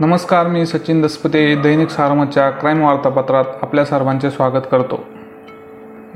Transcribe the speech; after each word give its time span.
नमस्कार 0.00 0.46
मी 0.46 0.66
सचिन 0.66 1.02
दसपते 1.02 1.54
दैनिक 1.54 1.88
सारमतच्या 1.88 2.50
क्राईम 2.50 2.82
वार्तापत्रात 2.82 3.44
आपल्या 3.62 3.84
सर्वांचे 3.84 4.30
स्वागत 4.30 4.66
करतो. 4.70 5.04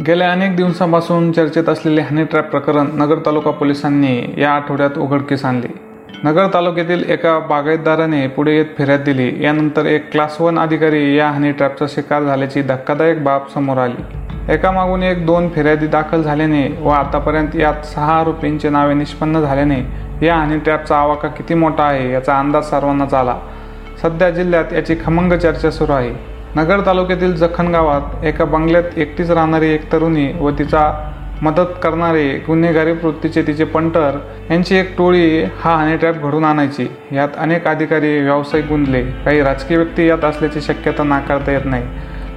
गेल्या 0.06 0.32
अनेक 0.32 0.56
दिवसांपासून 0.56 1.32
चर्चेत 1.32 1.68
असलेले 1.68 2.00
हनी 2.00 2.24
ट्रॅप 2.24 2.50
प्रकरण 2.50 2.86
नगर 2.94 3.18
तालुका 3.26 3.50
पोलिसांनी 3.50 4.34
या 4.38 4.50
आठवड्यात 4.50 4.98
उघडकीस 4.98 5.44
आणले. 5.44 5.66
नगर 6.24 6.46
तालुक्यातील 6.54 7.10
एका 7.10 7.38
बागायतदाराने 7.38 8.26
पुढे 8.26 8.56
येत 8.56 8.66
फिर्याद 8.78 9.00
दिली. 9.00 9.44
यानंतर 9.44 9.86
एक 9.86 10.10
क्लास 10.12 10.40
वन 10.40 10.58
अधिकारी 10.58 11.16
या 11.16 11.30
हनी 11.30 11.52
ट्रॅपचा 11.52 11.86
शिकार 11.88 12.22
झाल्याची 12.22 12.62
धक्कादायक 12.62 13.24
बाब 13.24 13.40
समोर 13.54 13.78
आली. 13.78 14.02
एकामागून 14.52 15.02
एक 15.02 15.26
दोन 15.26 15.48
फिर्यादी 15.48 15.86
दाखल 15.86 16.22
झाल्याने 16.22 16.78
व 16.80 16.88
आतापर्यंत 16.88 17.56
यात 17.56 17.86
सहा 17.86 18.20
आरोपींचे 18.20 18.68
नावे 18.68 18.94
निष्पन्न 18.94 19.40
झाल्याने 19.40 19.80
या 20.26 20.36
हनी 20.36 20.58
ट्रॅपचा 20.58 20.96
आवाका 20.96 21.28
किती 21.28 21.54
मोठा 21.54 21.84
आहे 21.84 22.12
याचा 22.12 22.38
अंदाज 22.38 22.64
सर्वांनाच 22.64 23.14
आला. 23.14 23.36
सध्या 24.02 24.30
जिल्ह्यात 24.30 24.72
याची 24.72 24.94
खमंग 25.04 25.32
चर्चा 25.32 25.70
सुरू 25.70 25.92
आहे. 25.92 26.10
नगर 26.56 26.80
तालुक्यातील 26.86 27.34
जखन 27.34 27.68
गावात 27.68 28.24
एका 28.24 28.44
बंगल्यात 28.44 28.98
एकटीच 28.98 29.30
राहणारी 29.30 29.68
एक 29.70 29.92
तरुणी 29.92 30.32
व 30.40 30.50
तिचा 30.50 31.10
मदत 31.42 31.72
करणारे 31.82 32.28
गुन्हेगारी 32.46 32.92
वृत्तीचे 32.92 33.42
तिचे 33.42 33.64
पंटर 33.64 34.18
यांची 34.50 34.76
एक 34.76 34.96
टोळी 34.98 35.42
हा 35.42 35.76
हनीट्रॅप 35.76 36.14
घडून 36.14 36.44
आणायची. 36.44 36.86
यात 37.12 37.28
अनेक 37.36 37.66
अधिकारी 37.68 38.20
व्यावसायिक 38.20 38.66
गुंतले. 38.66 39.02
काही 39.02 39.42
राजकीय 39.42 39.76
व्यक्ती 39.76 40.06
यात 40.08 40.24
असल्याची 40.24 40.60
शक्यता 40.60 41.02
नाकारता 41.02 41.52
येत 41.52 41.64
नाही. 41.64 41.82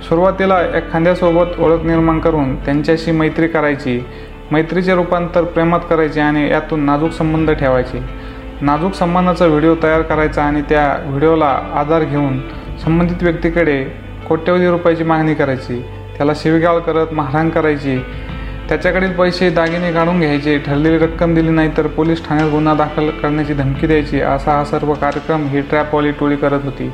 सुरुवातीला 0.09 0.61
एखाद्यासोबत 0.61 1.59
ओळख 1.59 1.85
निर्माण 1.85 2.19
करून 2.19 2.55
त्यांच्याशी 2.55 3.11
मैत्री 3.11 3.47
करायची. 3.47 4.05
मैत्रीचे 4.51 4.95
रूपांतर 4.95 5.43
प्रेमात 5.43 5.79
करायचे 5.89 6.21
आणि 6.21 6.49
यातून 6.51 6.83
नाजूक 6.83 7.11
संबंध 7.11 7.51
ठेवायचे. 7.51 7.99
नाजूक 8.61 8.93
संबंधाचा 8.93 9.45
व्हिडिओ 9.45 9.75
तयार 9.83 10.01
करायचा 10.01 10.43
आणि 10.43 10.61
त्या 10.61 11.03
व्हिडिओला 11.05 11.59
आधार 11.75 12.03
घेऊन 12.03 12.39
संबंधित 12.83 13.23
व्यक्तीकडे 13.23 13.83
कोट्यवधी 14.27 14.69
रुपयाची 14.69 15.03
मागणी 15.03 15.33
करायची. 15.33 15.85
त्याला 16.17 16.31
शिवीगाळ 16.35 16.79
करत 16.79 17.13
मारहाण 17.13 17.49
करायची. 17.49 17.97
त्याच्याकडील 18.69 19.11
पैसे 19.11 19.49
दागिने 19.49 19.91
काढून 19.91 20.19
घ्यायचे. 20.19 20.57
ठरलेली 20.57 20.97
रक्कम 20.97 21.33
दिली 21.35 21.49
नाही 21.49 21.69
तर 21.77 21.87
पोलीस 21.87 22.27
ठाण्यात 22.27 22.49
गुन्हा 22.51 22.73
दाखल 22.73 23.09
करण्याची 23.09 23.53
धमकी 23.53 23.87
द्यायची. 23.87 24.21
असा 24.21 24.51
हा 24.51 24.63
सर्व 24.63 24.93
कार्यक्रम 24.93 25.47
ही 25.47 25.61
ट्रॅपवाली 25.61 26.11
टोळी 26.11 26.35
करत 26.35 26.59
होती. 26.63 26.91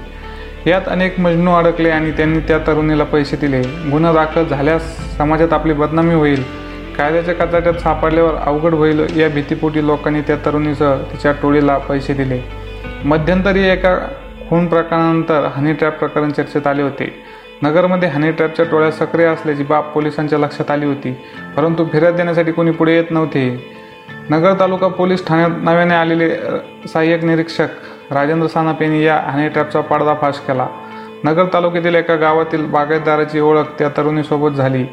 यात 0.67 0.81
अनेक 0.87 1.19
मजनू 1.19 1.51
अडकले 1.51 1.89
आणि 1.89 2.11
त्यांनी 2.11 2.39
त्या 2.39 2.57
तरुणीला 2.57 3.03
पैसे 3.03 3.35
दिले. 3.35 3.61
गुन्हा 3.61 4.13
दाखल 4.13 4.45
झाल्यास 4.45 5.17
समाजात 5.17 5.53
आपली 5.53 5.73
बदनामी 5.73 6.15
होईल. 6.15 6.62
कायद्याच्या 6.97 7.33
कचाट्यात 7.35 7.73
सापडल्यावर 7.73 8.35
अवघड 8.35 8.73
होईल 8.73 9.05
या 9.19 9.29
भीतीपोटी 9.29 9.85
लोकांनी 9.87 10.21
त्या 10.21 10.35
तरुणीसह 10.45 10.95
तिच्या 11.11 11.31
टोळीला 11.41 11.77
पैसे 11.77 12.13
दिले. 12.13 12.39
मध्यंतरी 13.05 13.63
एका 13.63 13.95
खून 14.49 14.67
प्रकरणानंतर 14.67 15.47
हनी 15.55 15.73
ट्रॅप 15.73 15.97
प्रकरण 15.99 16.31
चर्चेत 16.31 16.67
आले 16.67 16.81
होते. 16.81 17.13
नगरमध्ये 17.61 18.09
हनी 18.09 18.31
ट्रॅपच्या 18.31 18.65
टोळ्या 18.65 18.91
सक्रिय 18.91 19.25
असल्याची 19.25 19.63
बाब 19.63 19.83
पोलिसांच्या 19.83 20.39
लक्षात 20.39 20.71
आली 20.71 20.85
होती 20.85 21.11
परंतु 21.57 21.85
फिर्याद 21.85 22.15
देण्यासाठी 22.15 22.51
कोणी 22.51 22.71
पुढे 22.71 22.95
येत 22.95 23.11
नव्हते. 23.11 23.49
नगर 24.29 24.53
तालुका 24.59 24.87
पोलीस 24.87 25.25
ठाण्यात 25.27 25.63
नव्याने 25.63 25.95
आलेले 25.95 26.29
सहाय्यक 26.87 27.23
निरीक्षक 27.23 27.67
राजेंद्र 28.11 28.47
सानप 28.47 28.81
यांनी 28.81 29.03
या 29.05 29.17
हनी 29.25 29.47
ट्रॅपचा 29.49 29.81
पडदाफाश 29.81 30.39
केला. 30.39 30.67
नगर 31.23 31.45
तालुक्यातील 31.53 31.95
एका 31.95 32.15
गावातील 32.15 32.65
बागायतदाराची 32.65 33.39
ओळख 33.39 33.65
त्या 33.79 33.89
तरुणीसोबत 33.97 34.55
झाली. 34.55 34.83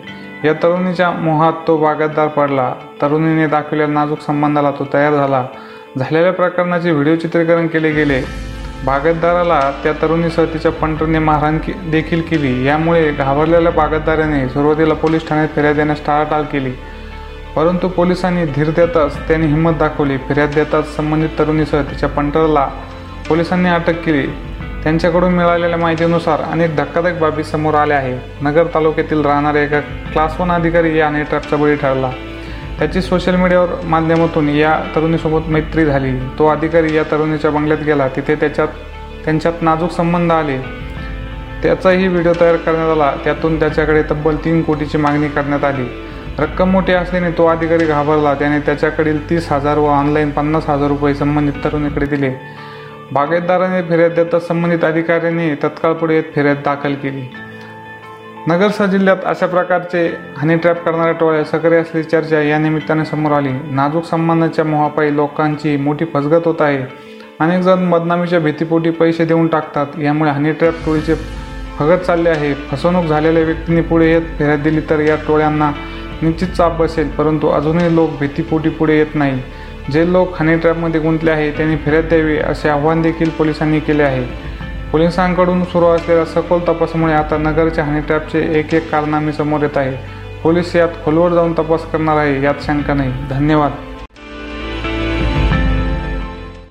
या 0.45 0.53
तरुणीच्या 0.53 1.11
मोहात 1.11 1.53
तो 1.67 1.77
बागायतदार 1.77 2.29
पडला. 2.29 2.75
तरुणीने 3.03 3.47
दाखवलेल्या 3.47 3.87
नाजूक 3.87 4.21
संबंधाला 4.21 4.71
तो 4.71 4.89
तयार 4.95 5.13
झाला. 5.13 5.47
झालेल्या 5.99 6.33
प्रकरणाचे 6.33 6.91
व्हिडिओ 6.91 7.17
चित्रीकरण 7.17 7.67
केले 7.67 7.91
गेले. 7.91 8.21
बागतदाराला 8.85 9.61
त्या 9.83 9.93
तरुणीसह 9.93 10.45
तिच्या 10.45 10.73
पंटरने 10.73 11.19
मारहाण 11.19 11.59
देखील 11.91 12.21
केली. 12.21 12.67
यामुळे 12.67 13.13
घाबरलेल्या 13.13 13.73
बागतदाराने 13.73 14.49
सुरुवातीला 14.49 14.95
पोलीस 14.95 15.29
ठाण्यात 15.29 15.49
फिर्याद 15.49 15.77
देण्यास 15.77 16.07
टाळाटाळ 16.07 16.43
केली. 16.43 16.71
परंतु 17.57 17.89
पोलिसांनी 17.89 18.45
धीर 18.45 18.71
देताच 18.71 19.29
त्यांनी 19.29 19.47
हिंमत 19.47 19.73
दाखवली. 19.73 20.17
फिर्याद 20.17 20.51
देताच 20.55 20.97
संबंधित 20.97 21.29
तरुणीसह 21.39 21.83
तिच्या 21.83 22.09
पंटरला 22.09 22.69
पोलिसांनी 23.29 23.69
अटक 23.69 24.03
केली. 24.05 24.50
त्यांच्याकडून 24.83 25.35
मिळालेल्या 25.35 25.79
माहितीनुसार 25.79 26.41
अनेक 26.41 26.77
धक्कादायक 26.77 27.19
बाबी 27.19 27.45
समोर 27.45 27.75
आल्या 27.75 27.97
आहे 27.97 28.19
नगर 28.43 28.67
तालुक्यातील 28.75 29.23
राहणाऱ्या 29.23 29.63
एका 29.63 29.81
क्लास 29.81 30.41
वन 30.41 30.53
अधिकारी 30.53 30.99
याने 30.99 31.23
ट्रकचा 31.23 31.57
बळी 31.57 31.77
ठरला. 31.77 32.11
त्याची 32.79 33.03
सोशल 33.03 33.37
मीडियावर 33.37 33.69
माध्यमातून 33.85 34.49
या 34.49 34.81
तरुणीसोबत 34.97 35.49
मैत्री 35.49 35.85
झाली. 35.85 36.13
तो 36.39 36.47
अधिकारी 36.47 36.97
या 36.97 37.03
तरुणीच्या 37.03 37.51
बंगल्यात 37.51 37.81
गेला. 37.81 38.09
तिथे 38.09 38.35
त्याच्यात 38.35 38.69
त्यांच्यात 39.25 39.63
नाजूक 39.63 39.91
संबंध 39.91 40.33
आले. 40.33 40.59
त्याचाही 41.63 42.09
व्हिडिओ 42.09 42.33
तयार 42.41 42.57
करण्यात 42.57 42.91
आला. 42.91 43.13
त्यातून 43.25 43.59
त्याच्याकडे 43.59 44.03
तब्बल 44.03 44.37
तीन 44.37 44.63
कोटीची 44.63 44.99
मागणी 44.99 45.29
करण्यात 45.29 45.65
आली. 45.65 45.87
रक्कम 46.39 46.71
मोठी 46.71 46.93
असल्याने 46.93 47.31
तो 47.31 47.47
अधिकारी 47.47 47.85
घाबरला. 47.85 48.35
त्याने 48.35 48.59
त्याच्याकडील 48.59 49.31
तीस 49.31 49.53
हजार 49.53 49.79
व 49.79 49.87
ऑनलाईन 49.87 50.31
पन्नास 50.31 50.69
हजार 50.69 50.89
रुपये 50.89 51.15
संबंधित 51.15 51.65
तरुणीकडे 51.65 52.07
दिले. 52.07 52.33
बागायतदाराने 53.13 53.83
फिर्याद 53.83 54.13
देता 54.13 54.39
संबंधित 54.39 54.85
अधिकाऱ्यांनी 54.85 55.55
तत्काळ 55.55 55.93
पुढे 55.93 56.15
येत 56.15 56.25
फिर्याद 56.35 56.57
दाखल 56.57 56.95
केली. 56.95 57.23
नगरसा 58.49 58.87
जिल्ह्यात 58.87 59.25
अशा 59.25 59.47
प्रकारचे 59.47 60.07
हनी 60.39 60.57
ट्रॅप 60.57 60.85
करणाऱ्या 60.85 61.13
टोळ्या 61.13 61.45
सक्रिय 61.45 61.79
असलेली 61.79 62.09
चर्चा 62.09 62.41
या 62.43 62.59
निमित्ताने 62.59 63.05
समोर 63.05 63.33
आली. 63.33 63.53
नाजूक 63.71 64.05
संबंधाच्या 64.05 64.65
मोहापायी 64.65 65.17
लोकांची 65.17 65.77
मोठी 65.77 66.05
फसगत 66.15 66.47
होत 66.47 66.61
आहे. 66.61 66.83
अनेक 67.41 67.61
जण 67.63 67.91
बदनामीच्या 67.91 68.41
भीतीपोटी 68.41 68.91
पैसे 68.91 69.25
देऊन 69.25 69.47
टाकतात. 69.47 69.87
यामुळे 69.99 70.31
हनी 70.31 70.53
ट्रॅप 70.53 70.75
टोळीचे 70.87 71.15
फगत 71.79 72.05
चालले 72.05 72.31
आहे. 72.31 72.55
फसवणूक 72.55 73.05
झालेल्या 73.05 73.43
व्यक्तींनी 73.43 73.81
पुढे 73.81 74.13
येत 74.13 74.23
फिर्याद 74.39 74.61
दिली 74.61 74.81
तर 74.91 75.01
या 75.01 75.17
टोळ्यांना 75.29 75.71
निश्चित 76.23 76.49
चाप 76.49 76.81
बसेल 76.81 77.09
परंतु 77.09 77.49
अजूनही 77.49 77.95
लोक 77.97 78.11
भीतीपोटी 78.21 78.69
पुढे 78.69 78.97
येत 78.99 79.15
नाही. 79.15 79.43
जे 79.93 80.13
लोक 80.13 80.41
हनी 80.41 80.57
ट्रॅपमध्ये 80.57 81.01
गुंतले 81.01 81.31
आहे 81.31 81.51
त्यांनी 81.51 81.77
फिर्याद 81.77 82.05
द्यावी 82.05 82.37
असे 82.39 82.69
आव्हान 82.69 83.03
देखील 83.03 83.31
पोलिसांनी 83.31 83.81
केले 83.81 84.03
आहे. 84.03 84.25
पोलिसांकडून 84.93 85.65
सुरू 85.65 85.87
असलेल्या 85.87 86.25
सखोल 86.25 86.61
तपासामुळे 86.69 87.15
आता 87.15 87.37
नगरच्या 87.39 87.85
हनी 87.85 88.01
ट्रॅपचे 88.01 88.59
एक 88.59 88.75
एक 88.75 88.91
कारनामे 88.91 89.33
समोर 89.33 89.63
येत 89.63 89.77
आहे 89.77 89.97
पोलीस 90.43 90.77
यात 90.77 90.89
खोलवर 91.05 91.31
जाऊन 91.31 91.53
तपास 91.53 91.85
करणार 91.85 92.17
आहे 92.17 92.43
यात 92.43 92.63
शंका 92.67 92.95
नाही. 92.95 93.13
धन्यवाद. 93.31 93.71